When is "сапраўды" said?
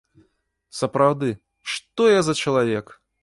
0.79-1.29